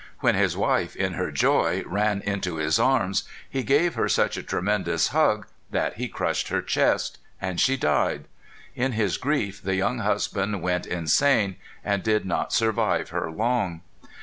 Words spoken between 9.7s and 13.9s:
young husband went insane and did not survive her long.